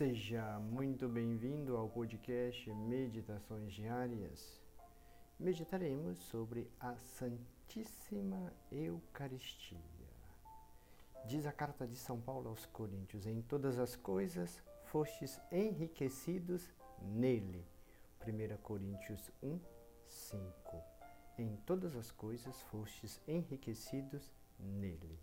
[0.00, 4.58] Seja muito bem-vindo ao podcast Meditações Diárias.
[5.38, 9.76] Meditaremos sobre a Santíssima Eucaristia.
[11.26, 16.72] Diz a carta de São Paulo aos Coríntios: Em todas as coisas fostes enriquecidos
[17.02, 17.62] nele.
[18.26, 19.60] 1 Coríntios 1,
[20.08, 20.82] 5.
[21.36, 25.18] Em todas as coisas fostes enriquecidos nele.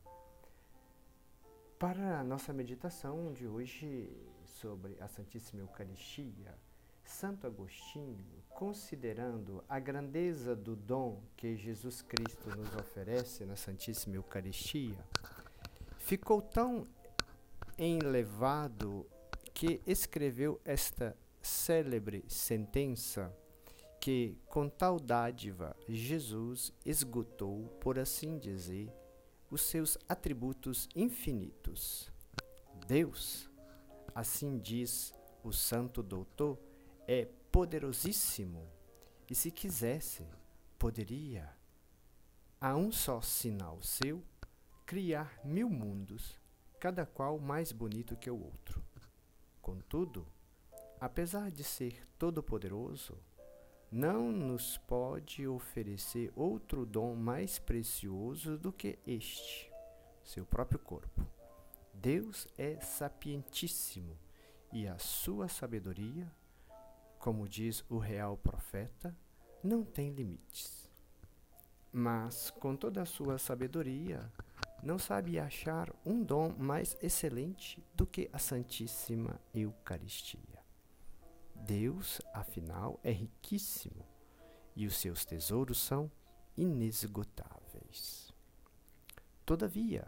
[1.80, 6.58] Para a nossa meditação de hoje sobre a Santíssima Eucaristia,
[7.04, 14.98] Santo Agostinho, considerando a grandeza do dom que Jesus Cristo nos oferece na Santíssima Eucaristia,
[16.00, 16.88] ficou tão
[17.78, 19.06] enlevado
[19.54, 23.32] que escreveu esta célebre sentença
[24.02, 28.92] que, com tal dádiva, Jesus esgotou, por assim dizer,
[29.52, 32.12] os seus atributos infinitos.
[32.88, 33.47] Deus,
[34.14, 36.58] assim diz o santo doutor,
[37.08, 38.68] é poderosíssimo
[39.30, 40.26] e, se quisesse,
[40.78, 41.50] poderia,
[42.60, 44.24] a um só sinal seu,
[44.86, 46.40] criar mil mundos,
[46.80, 48.84] cada qual mais bonito que o outro.
[49.62, 50.28] Contudo,
[51.00, 53.18] apesar de ser todo-poderoso,
[53.92, 59.72] não nos pode oferecer outro dom mais precioso do que este,
[60.24, 61.37] seu próprio corpo.
[62.00, 64.16] Deus é sapientíssimo
[64.72, 66.32] e a sua sabedoria,
[67.18, 69.18] como diz o real profeta,
[69.64, 70.88] não tem limites.
[71.92, 74.32] Mas, com toda a sua sabedoria,
[74.84, 80.64] não sabe achar um dom mais excelente do que a Santíssima Eucaristia.
[81.56, 84.06] Deus, afinal, é riquíssimo
[84.76, 86.12] e os seus tesouros são
[86.56, 88.32] inesgotáveis.
[89.44, 90.08] Todavia,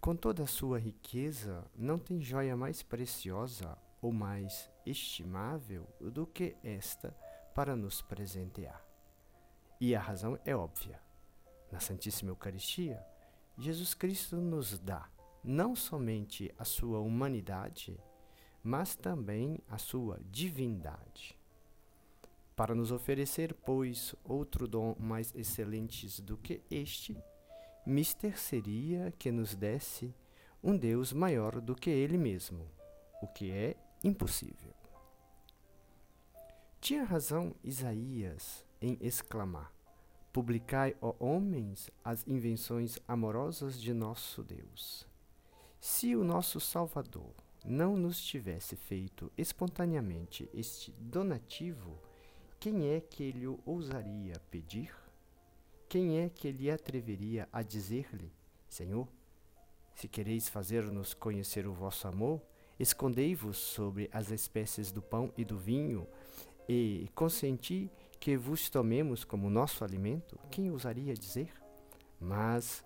[0.00, 6.56] com toda a sua riqueza, não tem joia mais preciosa ou mais estimável do que
[6.62, 7.16] esta
[7.54, 8.84] para nos presentear.
[9.80, 11.00] E a razão é óbvia.
[11.70, 13.04] Na Santíssima Eucaristia,
[13.58, 15.08] Jesus Cristo nos dá
[15.42, 17.98] não somente a sua humanidade,
[18.62, 21.36] mas também a sua divindade.
[22.54, 27.16] Para nos oferecer, pois, outro dom mais excelente do que este,
[27.88, 30.14] mister seria que nos desse
[30.62, 32.66] um Deus maior do que ele mesmo,
[33.22, 34.74] o que é impossível.
[36.80, 39.72] Tinha razão Isaías em exclamar:
[40.32, 45.06] Publicai, ó homens, as invenções amorosas de nosso Deus.
[45.80, 47.32] Se o nosso Salvador
[47.64, 51.98] não nos tivesse feito espontaneamente este donativo,
[52.60, 54.94] quem é que lhe ousaria pedir?
[55.88, 58.30] Quem é que lhe atreveria a dizer-lhe:
[58.68, 59.08] Senhor,
[59.94, 62.42] se quereis fazer-nos conhecer o vosso amor,
[62.78, 66.06] escondei-vos sobre as espécies do pão e do vinho,
[66.68, 67.90] e consenti
[68.20, 70.38] que vos tomemos como nosso alimento?
[70.50, 71.50] Quem ousaria dizer?
[72.20, 72.84] Mas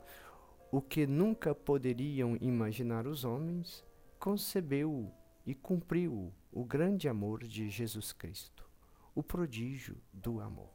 [0.71, 3.85] o que nunca poderiam imaginar os homens,
[4.19, 5.13] concebeu
[5.45, 8.65] e cumpriu o grande amor de Jesus Cristo,
[9.15, 10.72] o prodígio do amor.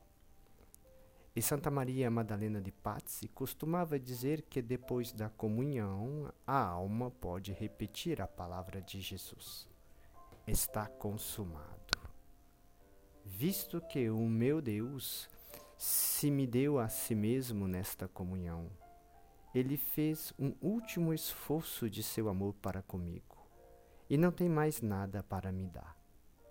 [1.37, 7.53] E Santa Maria Madalena de Pazzi costumava dizer que depois da comunhão a alma pode
[7.53, 9.67] repetir a palavra de Jesus:
[10.47, 11.95] Está consumado.
[13.23, 15.29] Visto que o meu Deus
[15.77, 18.71] se me deu a si mesmo nesta comunhão,
[19.53, 23.47] ele fez um último esforço de seu amor para comigo
[24.09, 25.95] e não tem mais nada para me dar.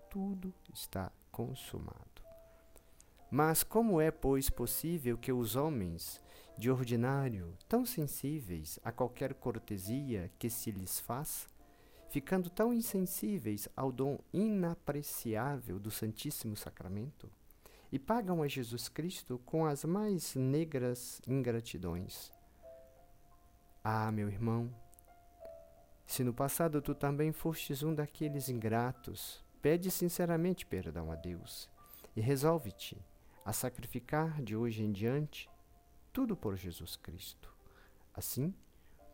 [0.09, 2.16] Tudo está consumado.
[3.29, 6.21] Mas como é, pois, possível que os homens,
[6.57, 11.47] de ordinário, tão sensíveis a qualquer cortesia que se lhes faz,
[12.09, 17.29] ficando tão insensíveis ao dom inapreciável do Santíssimo Sacramento,
[17.91, 22.31] e pagam a Jesus Cristo com as mais negras ingratidões?
[23.83, 24.73] Ah, meu irmão,
[26.05, 31.69] se no passado tu também fostes um daqueles ingratos, pede sinceramente perdão a Deus
[32.15, 32.97] e resolve-te
[33.47, 35.49] a sacrificar de hoje em diante
[36.11, 37.55] tudo por Jesus Cristo,
[38.13, 38.53] assim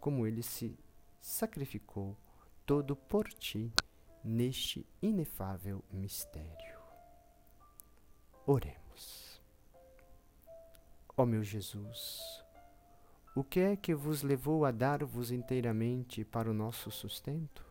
[0.02, 0.76] como ele se
[1.22, 2.18] sacrificou
[2.66, 3.72] todo por ti
[4.24, 6.80] neste inefável mistério.
[8.44, 9.40] Oremos.
[11.16, 12.44] Ó meu Jesus,
[13.36, 17.64] o que é que vos levou a dar-vos inteiramente para o nosso sustento?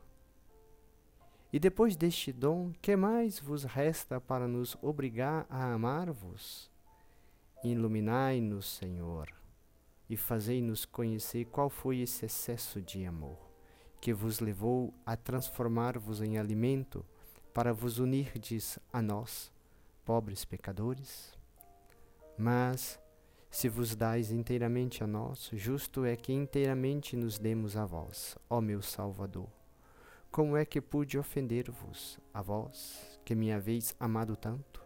[1.53, 6.71] E depois deste dom, que mais vos resta para nos obrigar a amar-vos?
[7.63, 9.29] Iluminai-nos, Senhor,
[10.09, 13.53] e fazei-nos conhecer qual foi esse excesso de amor
[14.01, 17.05] que vos levou a transformar-vos em alimento
[17.55, 19.53] para vos unirdes a nós,
[20.05, 21.39] pobres pecadores?
[22.37, 22.99] Mas,
[23.51, 28.61] se vos dais inteiramente a nós, justo é que inteiramente nos demos a vós, ó
[28.61, 29.62] meu Salvador.
[30.33, 34.83] Como é que pude ofender-vos, a vós, que me haveis amado tanto?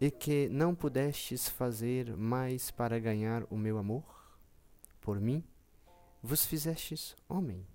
[0.00, 4.02] E que não pudestes fazer mais para ganhar o meu amor?
[4.98, 5.44] Por mim,
[6.22, 7.66] vos fizestes homem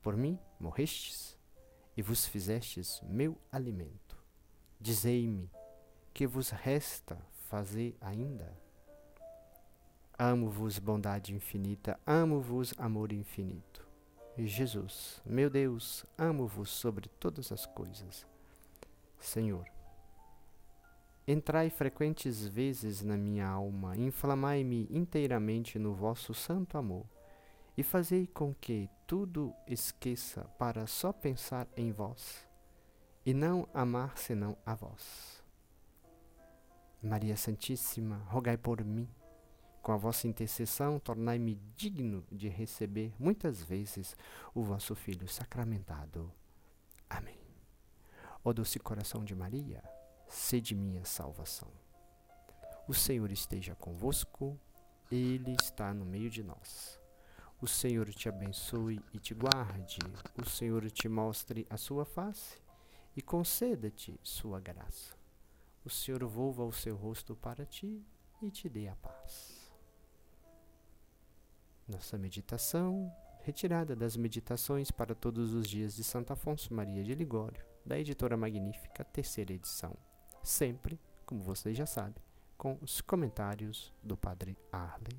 [0.00, 1.36] por mim morrestes
[1.94, 4.16] e vos fizestes meu alimento.
[4.80, 5.50] Dizei-me,
[6.14, 7.18] que vos resta
[7.50, 8.56] fazer ainda?
[10.18, 13.87] Amo-vos bondade infinita, amo-vos amor infinito.
[14.46, 18.26] Jesus, meu Deus, amo-vos sobre todas as coisas.
[19.18, 19.66] Senhor,
[21.26, 27.04] entrai frequentes vezes na minha alma, inflamai-me inteiramente no vosso santo amor
[27.76, 32.46] e fazei com que tudo esqueça para só pensar em vós
[33.26, 35.42] e não amar senão a vós.
[37.02, 39.08] Maria Santíssima, rogai por mim.
[39.82, 44.16] Com a vossa intercessão, tornai-me digno de receber muitas vezes
[44.54, 46.32] o vosso Filho sacramentado.
[47.08, 47.38] Amém.
[48.44, 49.82] Ó doce coração de Maria,
[50.28, 51.70] sede minha salvação.
[52.86, 54.58] O Senhor esteja convosco,
[55.10, 56.98] Ele está no meio de nós.
[57.60, 59.98] O Senhor te abençoe e te guarde.
[60.40, 62.62] O Senhor te mostre a sua face
[63.16, 65.16] e conceda-te sua graça.
[65.84, 68.00] O Senhor volva o seu rosto para ti
[68.40, 69.57] e te dê a paz.
[71.88, 77.64] Nossa meditação, retirada das meditações para todos os dias de Santo Afonso Maria de Ligório,
[77.82, 79.96] da editora Magnífica, terceira edição.
[80.42, 82.22] Sempre, como vocês já sabem,
[82.58, 85.18] com os comentários do Padre Arlen.